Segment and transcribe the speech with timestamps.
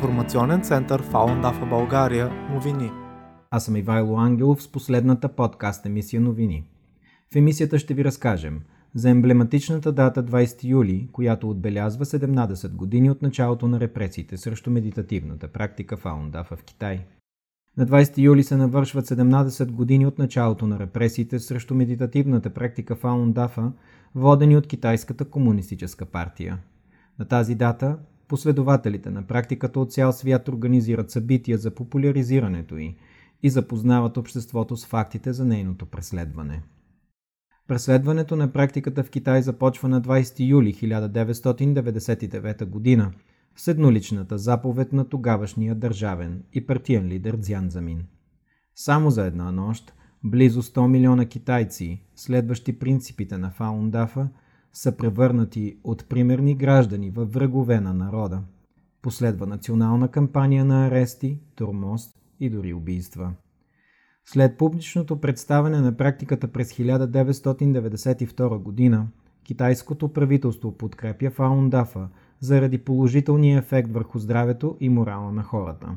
[0.00, 2.90] информационен център Фаундафа България новини.
[3.50, 6.64] Аз съм Ивайло Ангелов с последната подкаст емисия новини.
[7.32, 8.60] В емисията ще ви разкажем
[8.94, 15.48] за емблематичната дата 20 юли, която отбелязва 17 години от началото на репресиите срещу медитативната
[15.48, 17.04] практика Фаундафа в Китай.
[17.76, 23.72] На 20 юли се навършват 17 години от началото на репресиите срещу медитативната практика Фаундафа,
[24.14, 26.58] водени от Китайската комунистическа партия.
[27.18, 27.98] На тази дата
[28.30, 32.96] Последователите на практиката от цял свят организират събития за популяризирането й
[33.42, 36.62] и запознават обществото с фактите за нейното преследване.
[37.68, 43.12] Преследването на практиката в Китай започва на 20 юли 1999 г.
[43.56, 48.04] с едноличната заповед на тогавашния държавен и партиен лидер Дзян Замин.
[48.74, 49.94] Само за една нощ
[50.24, 54.28] близо 100 милиона китайци, следващи принципите на Фаундафа,
[54.72, 58.42] са превърнати от примерни граждани във врагове на народа.
[59.02, 62.02] Последва национална кампания на арести, тормоз
[62.40, 63.32] и дори убийства.
[64.24, 69.06] След публичното представяне на практиката през 1992 г.,
[69.44, 72.08] китайското правителство подкрепя Фаундафа
[72.40, 75.88] заради положителния ефект върху здравето и морала на хората.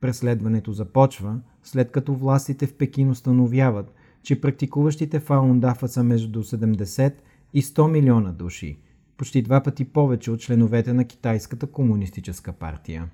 [0.00, 7.14] Преследването започва, след като властите в Пекин установяват, че практикуващите Фаундафа са между 70
[7.54, 8.78] и 100 милиона души,
[9.16, 13.10] почти два пъти повече от членовете на Китайската комунистическа партия.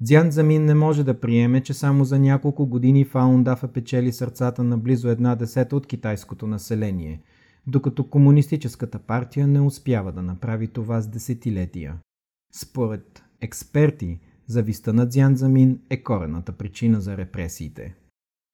[0.00, 4.78] Дзян Замин не може да приеме, че само за няколко години Фаундафа печели сърцата на
[4.78, 7.22] близо една десета от китайското население,
[7.66, 11.98] докато Комунистическата партия не успява да направи това с десетилетия.
[12.54, 17.94] Според експерти, зависта на Дзян Замин е корената причина за репресиите.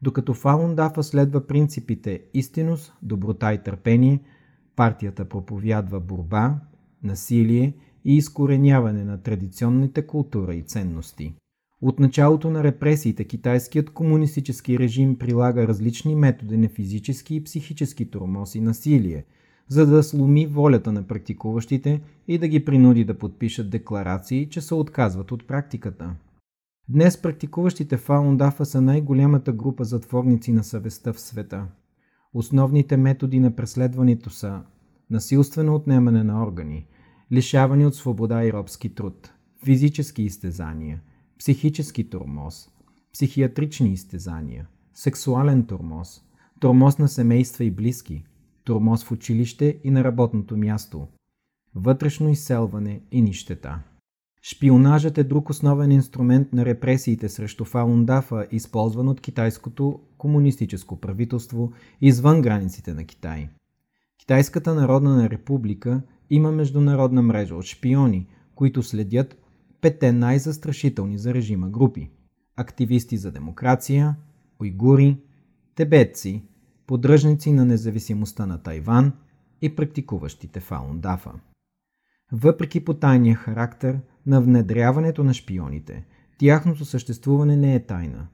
[0.02, 4.20] Докато Фаундафа следва принципите истинност, доброта и търпение–
[4.76, 6.60] Партията проповядва борба,
[7.02, 11.34] насилие и изкореняване на традиционните култура и ценности.
[11.82, 18.55] От началото на репресиите китайският комунистически режим прилага различни методи на физически и психически тормоз
[18.55, 19.24] и насилие,
[19.68, 24.74] за да сломи волята на практикуващите и да ги принуди да подпишат декларации, че се
[24.74, 26.14] отказват от практиката.
[26.88, 31.66] Днес практикуващите Фаундафа са най-голямата група затворници на съвестта в света–
[32.34, 34.62] Основните методи на преследването са
[35.10, 36.86] насилствено отнемане на органи,
[37.32, 39.32] лишаване от свобода и робски труд,
[39.64, 41.02] физически изтезания,
[41.38, 42.68] психически тормоз,
[43.12, 46.24] психиатрични изтезания, сексуален тормоз,
[46.60, 48.24] тормоз на семейства и близки,
[48.64, 51.08] тормоз в училище и на работното място,
[51.74, 53.82] вътрешно изселване и нищета.
[54.45, 62.42] Шпионажът е друг основен инструмент на репресиите срещу Фалундафа, използван от китайското комунистическо правителство извън
[62.42, 63.48] границите на Китай.
[64.19, 69.36] Китайската народна република има международна мрежа от шпиони, които следят
[69.80, 72.11] пете най-застрашителни за режима групи–
[72.57, 74.17] активисти за демокрация,
[74.61, 75.17] уйгури,
[75.74, 76.45] тебетци,
[76.86, 79.13] поддръжници на независимостта на Тайван
[79.63, 81.33] и практикуващите Фалундафа.
[82.33, 86.05] Въпреки потайния характер на внедряването на шпионите,
[86.38, 88.27] тяхното съществуване не е тайна.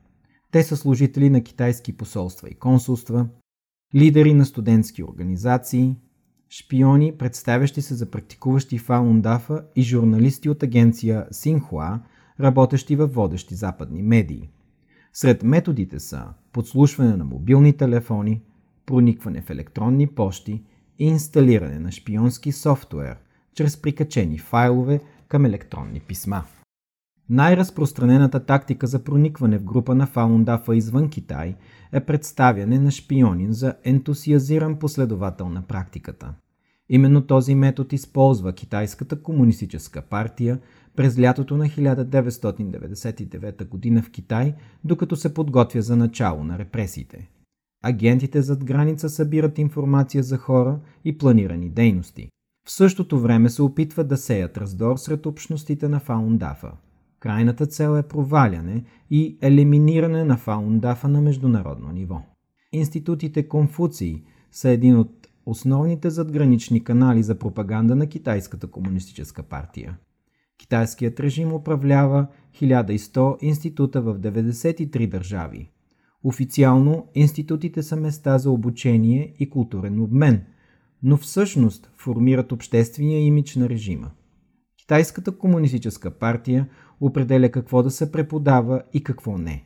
[0.51, 3.29] Те са служители на китайски посолства и консулства,
[3.95, 5.97] лидери на студентски организации,
[6.51, 12.01] шпиони, представящи се за практикуващи Фаундафа и журналисти от агенция Синхуа,
[12.41, 14.51] работещи във водещи западни медии.
[15.13, 18.43] Сред методите са подслушване на мобилни телефони,
[18.87, 20.63] проникване в електронни пощи
[20.99, 23.17] и инсталиране на шпионски софтуер–
[23.59, 26.45] чрез прикачени файлове към електронни писма.
[27.31, 31.55] Най-разпространената тактика за проникване в група на Фаундафа извън Китай
[31.93, 36.35] е представяне на шпионин за ентусиазиран последовател на практиката.
[36.89, 40.59] Именно този метод използва Китайската комунистическа партия
[40.97, 44.03] през лятото на 1999 г.
[44.03, 47.29] в Китай, докато се подготвя за начало на репресиите.
[47.85, 52.29] Агентите зад граница събират информация за хора и планирани дейности.
[52.69, 56.73] В същото време се опитват да сеят раздор сред общностите на Фаундафа.
[57.21, 62.23] Крайната цел е проваляне и елиминиране на Фаундафа на международно ниво.
[62.73, 64.23] Институтите Конфуции
[64.53, 69.99] са един от основните задгранични канали за пропаганда на Китайската комунистическа партия.
[70.59, 72.27] Китайският режим управлява
[72.61, 75.71] 1100 института в 93 държави.
[76.25, 80.45] Официално институтите са места за обучение и културен обмен–
[81.03, 84.11] но всъщност формират обществения имидж на режима.
[84.79, 86.69] Китайската комунистическа партия
[87.01, 89.65] определя какво да се преподава и какво не.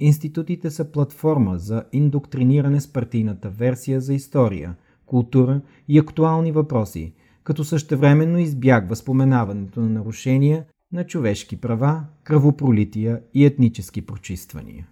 [0.00, 4.74] Институтите са платформа за индоктриниране с партийната версия за история,
[5.06, 7.12] култура и актуални въпроси,
[7.44, 14.88] като същевременно избягва споменаването на нарушения на човешки права, кръвопролития и етнически прочиствания.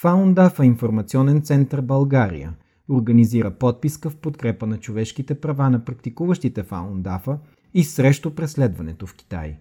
[0.00, 2.54] Фаундафа информационен център България
[2.90, 7.38] организира подписка в подкрепа на човешките права на практикуващите Фаундафа
[7.74, 9.56] и срещу преследването в Китай.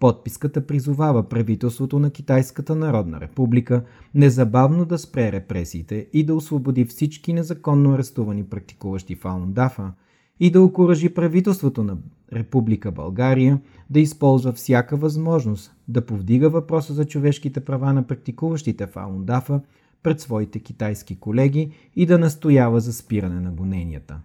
[0.00, 3.84] Подписката призовава правителството на Китайската народна република
[4.14, 9.92] незабавно да спре репресиите и да освободи всички незаконно арестувани практикуващи Фаундафа
[10.40, 11.96] и да окоръжи правителството на
[12.32, 13.60] Република България
[13.90, 19.60] да използва всяка възможност да повдига въпроса за човешките права на практикуващите Фаундафа
[20.02, 24.20] пред своите китайски колеги и да настоява за спиране на гоненията.